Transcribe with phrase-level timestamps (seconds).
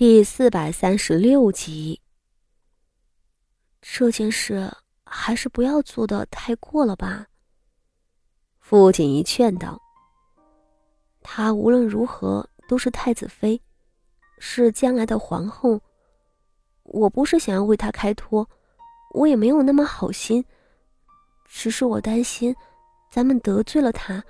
[0.00, 2.00] 第四百三十六集。
[3.82, 7.26] 这件事还是不要做的太过了吧？
[8.58, 9.78] 傅锦仪劝道。
[11.20, 13.60] 她无论如何都是太子妃，
[14.38, 15.78] 是将来的皇后。
[16.84, 18.48] 我不是想要为她开脱，
[19.12, 20.42] 我也没有那么好心，
[21.44, 22.56] 只是我担心，
[23.12, 24.24] 咱们得罪了她，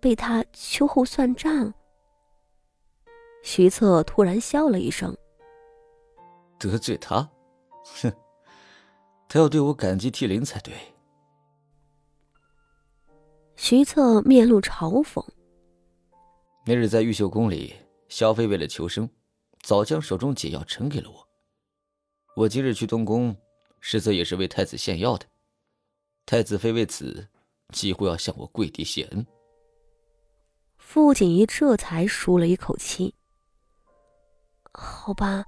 [0.00, 1.72] 被她秋后算账。
[3.42, 5.16] 徐策突然笑了一声
[6.58, 7.30] ：“得罪他？
[8.02, 8.12] 哼，
[9.28, 10.74] 他要对我感激涕零才对。”
[13.54, 15.24] 徐策面露嘲讽
[16.66, 17.74] ：“那日在玉秀宫里，
[18.08, 19.08] 萧妃为了求生，
[19.62, 21.26] 早将手中解药呈给了我。
[22.34, 23.34] 我今日去东宫，
[23.80, 25.26] 实则也是为太子献药的。
[26.26, 27.26] 太子妃为此
[27.72, 29.26] 几乎要向我跪地谢恩。”
[30.76, 33.14] 傅锦仪这才舒了一口气。
[34.78, 35.46] 好吧，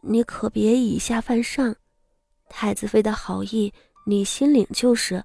[0.00, 1.74] 你可别以下犯上。
[2.48, 3.72] 太子妃的好意，
[4.06, 5.24] 你心领就是。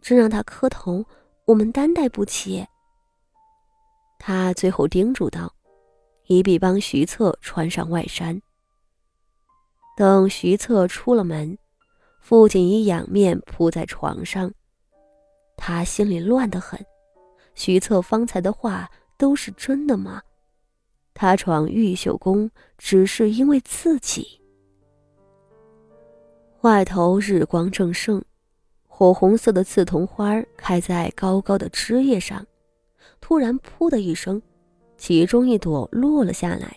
[0.00, 1.04] 真让他磕头，
[1.46, 2.64] 我们担待不起。
[4.18, 5.52] 他最后叮嘱道，
[6.26, 8.40] 一臂帮徐策穿上外衫。
[9.96, 11.58] 等徐策出了门，
[12.20, 14.50] 傅锦衣仰面扑在床上，
[15.56, 16.78] 他心里乱得很。
[17.54, 20.22] 徐策方才的话都是真的吗？
[21.20, 24.40] 他闯玉秀宫，只是因为自己。
[26.62, 28.24] 外头日光正盛，
[28.86, 32.42] 火红色的刺桐花开在高高的枝叶上。
[33.20, 34.40] 突然，噗的一声，
[34.96, 36.74] 其中一朵落了下来，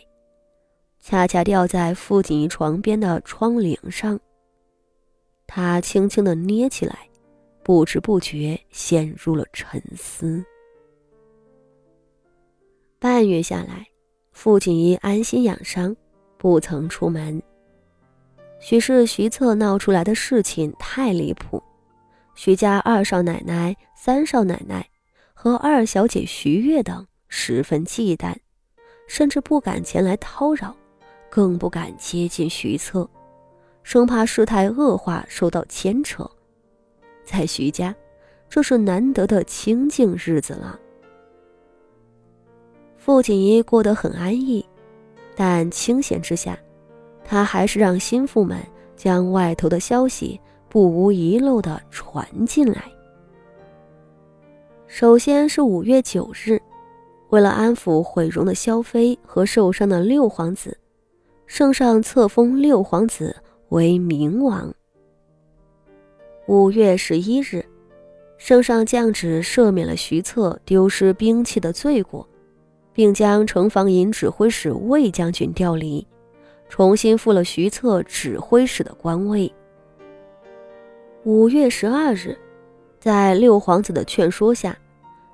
[0.99, 4.19] 恰恰掉在傅锦衣床边的窗棂上。
[5.47, 7.07] 他轻轻的捏起来，
[7.63, 10.43] 不知不觉陷入了沉思。
[12.99, 13.87] 半月下来。
[14.33, 15.95] 傅锦衣安心养伤，
[16.37, 17.41] 不曾出门。
[18.59, 21.61] 许是徐策闹出来的事情太离谱，
[22.35, 24.87] 徐家二少奶奶、三少奶奶
[25.33, 28.35] 和二小姐徐月等十分忌惮，
[29.07, 30.75] 甚至不敢前来叨扰，
[31.29, 33.09] 更不敢接近徐策，
[33.83, 36.29] 生怕事态恶化受到牵扯。
[37.23, 37.93] 在徐家，
[38.49, 40.79] 这是难得的清静日子了。
[43.05, 44.65] 傅锦衣过得很安逸，
[45.35, 46.57] 但清闲之下，
[47.25, 48.57] 他还是让心腹们
[48.95, 52.81] 将外头的消息不无遗漏地传进来。
[54.87, 56.57] 首先是五月九日，
[57.27, 60.77] 为了安抚毁容的萧妃和受伤的六皇子，
[61.45, 63.35] 圣上册封六皇子
[63.67, 64.73] 为明王。
[66.47, 67.65] 五月十一日，
[68.37, 72.25] 圣上降旨赦免了徐策丢失兵器的罪过。
[72.93, 76.05] 并将城防营指挥使魏将军调离，
[76.69, 79.51] 重新复了徐策指挥使的官位。
[81.23, 82.37] 五月十二日，
[82.99, 84.77] 在六皇子的劝说下，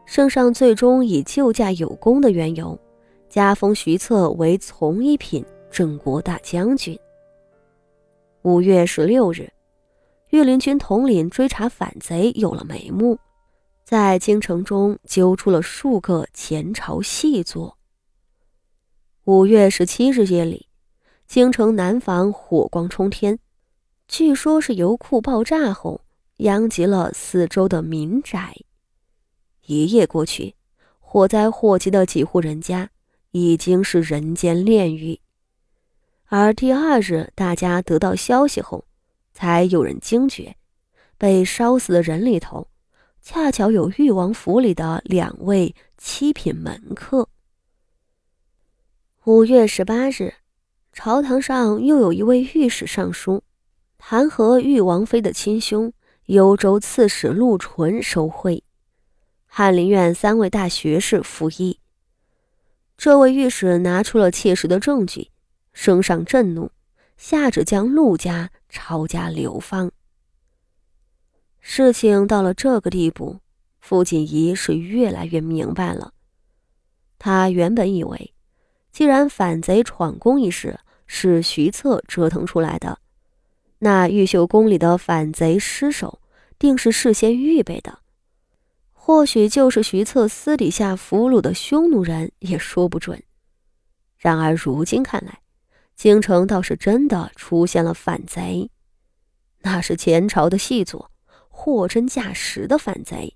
[0.05, 2.79] 圣上最终以救驾有功的缘由，
[3.27, 6.97] 加封徐策为从一品镇国大将军。
[8.43, 9.49] 五月十六日，
[10.29, 13.17] 御林军统领追查反贼有了眉目。
[13.89, 17.79] 在京城中揪出了数个前朝细作。
[19.23, 20.67] 五月十七日夜里，
[21.25, 23.39] 京城南房火光冲天，
[24.07, 26.01] 据说是油库爆炸后
[26.37, 28.55] 殃及了四周的民宅。
[29.65, 30.53] 一夜过去，
[30.99, 32.91] 火灾祸及的几户人家
[33.31, 35.19] 已经是人间炼狱。
[36.25, 38.85] 而第二日，大家得到消息后，
[39.33, 40.57] 才有人惊觉，
[41.17, 42.67] 被烧死的人里头。
[43.21, 47.29] 恰巧有誉王府里的两位七品门客。
[49.25, 50.33] 五月十八日，
[50.93, 53.43] 朝堂上又有一位御史上书，
[53.97, 55.93] 弹劾誉王妃的亲兄
[56.25, 58.63] 幽州刺史陆纯受贿，
[59.45, 61.79] 翰林院三位大学士服役。
[62.97, 65.29] 这位御史拿出了切实的证据，
[65.73, 66.71] 升上震怒，
[67.17, 69.91] 下旨将陆家抄家流放。
[71.61, 73.39] 事情到了这个地步，
[73.79, 76.13] 傅锦仪是越来越明白了。
[77.17, 78.33] 他原本以为，
[78.91, 82.99] 既然反贼闯宫一事是徐策折腾出来的，
[83.79, 86.19] 那玉秀宫里的反贼尸首
[86.57, 87.99] 定是事先预备的，
[88.93, 93.21] 或许就是徐策私底下俘虏的匈奴人也说不准。
[94.17, 95.39] 然而如今看来，
[95.95, 98.69] 京城倒是真的出现了反贼，
[99.61, 101.11] 那是前朝的细作。
[101.61, 103.35] 货真价实的反贼。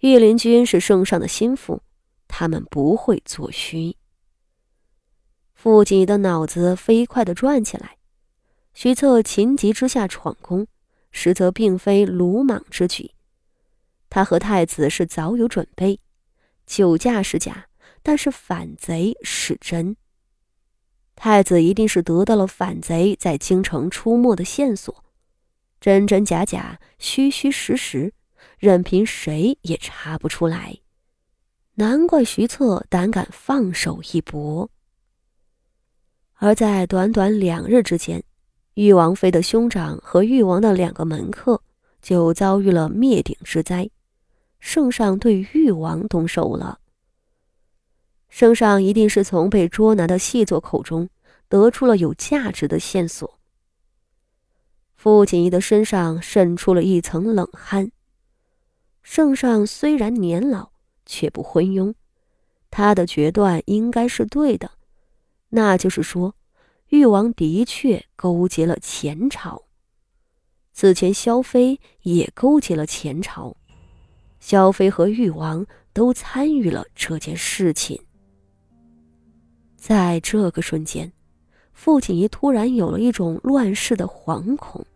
[0.00, 1.80] 御林军是圣上的心腹，
[2.28, 3.96] 他们不会作虚。
[5.54, 7.96] 傅锦仪的脑子飞快地转起来。
[8.74, 10.66] 徐策情急之下闯宫，
[11.10, 13.12] 实则并非鲁莽之举。
[14.10, 15.98] 他和太子是早有准备，
[16.66, 17.68] 酒驾是假，
[18.02, 19.96] 但是反贼是真。
[21.16, 25.02] 太子一定是得到了反贼在京城出没的线索，
[25.82, 28.14] 真真假假，虚虚实实，
[28.56, 30.78] 任凭谁也查不出来。
[31.74, 34.70] 难怪徐策胆敢放手一搏。
[36.34, 38.22] 而在短短两日之间，
[38.74, 41.60] 誉王妃的兄长和誉王的两个门客
[42.00, 43.90] 就遭遇了灭顶之灾，
[44.60, 46.78] 圣上对誉王动手了。
[48.28, 51.08] 圣上一定是从被捉拿的细作口中
[51.48, 53.40] 得出了有价值的线索。
[55.02, 57.90] 傅锦仪的身上渗出了一层冷汗。
[59.02, 60.70] 圣上虽然年老，
[61.04, 61.92] 却不昏庸，
[62.70, 64.70] 他的决断应该是对的，
[65.48, 66.36] 那就是说。
[66.90, 69.64] 誉王的确勾结了前朝，
[70.72, 73.56] 此前萧妃也勾结了前朝，
[74.38, 78.00] 萧妃和誉王都参与了这件事情。
[79.76, 81.12] 在这个瞬间，
[81.72, 84.86] 傅锦仪突然有了一种乱世的惶恐，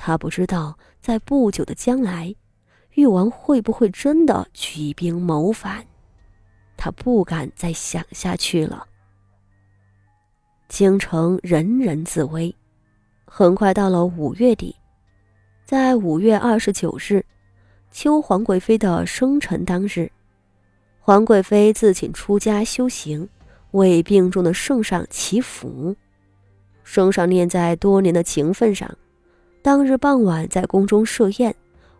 [0.00, 2.32] 他不知道在不久的将来，
[2.94, 5.84] 誉王会不会真的举兵谋反，
[6.76, 8.86] 他不敢再想下去了。
[10.68, 12.54] 京城人人自危，
[13.24, 14.76] 很快到了五月底，
[15.64, 17.24] 在五月二十九日，
[17.90, 20.10] 秋皇贵妃的生辰当日，
[21.00, 23.28] 皇贵妃自请出家修行，
[23.72, 25.96] 为病重的圣上祈福。
[26.84, 28.96] 圣上念在多年的情分上，
[29.62, 31.54] 当日傍晚在宫中设宴，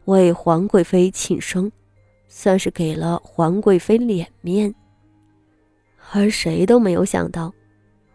[0.05, 1.71] 为皇贵妃庆生，
[2.29, 4.75] 算是给了皇贵妃脸面。
[6.13, 7.53] 而谁都没有想到。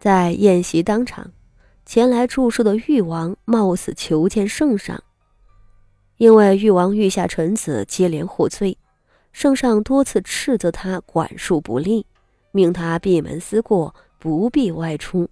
[0.00, 1.30] 在宴席当场，
[1.86, 5.02] 前来祝寿的誉王冒死求见圣上。
[6.16, 8.76] 因为誉王御下臣子接连获罪，
[9.32, 12.06] 圣上多次斥责他管束不力，
[12.50, 15.28] 命他闭门思过，不必外出。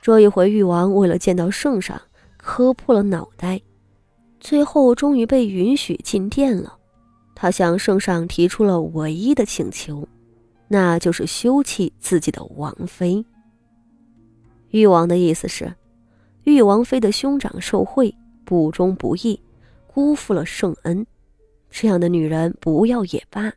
[0.00, 2.00] 这一回，誉王为了见到圣上，
[2.44, 3.58] 磕破了脑袋，
[4.38, 6.78] 最后终于被允许进殿了。
[7.34, 10.06] 他向圣上提出了唯一的请求，
[10.68, 13.24] 那就是休弃自己的王妃。
[14.72, 15.74] 誉王的意思是，
[16.42, 18.14] 誉王妃的兄长受贿，
[18.44, 19.40] 不忠不义，
[19.86, 21.06] 辜负了圣恩，
[21.70, 23.50] 这样的女人不要也罢。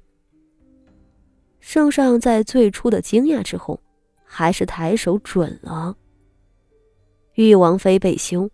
[1.60, 3.82] 圣上在最初的惊讶之后，
[4.24, 5.98] 还是抬手准了。
[7.34, 8.50] 誉王妃被休，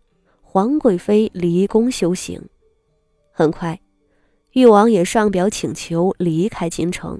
[0.53, 2.47] 皇贵妃离宫修行。
[3.31, 3.81] 很快，
[4.51, 7.19] 誉王也上表请求离开京城，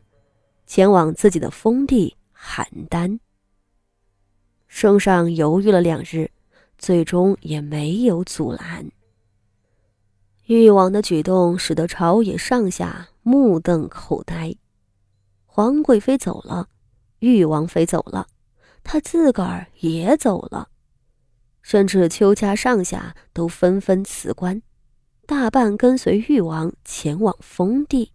[0.68, 3.18] 前往自己的封地邯郸。
[4.68, 6.30] 圣上犹豫了两日，
[6.78, 8.92] 最终也没有阻拦。
[10.46, 14.56] 誉王的举动使得朝野上下目瞪口呆。
[15.48, 16.70] 皇贵妃走了，
[17.18, 18.28] 誉王妃走了，
[18.84, 20.70] 他自个儿也走了，
[21.64, 24.62] 甚至邱家上下都纷纷辞官，
[25.26, 28.12] 大半跟随誉王前往封地。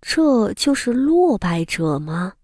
[0.00, 2.34] 这就是落败者吗？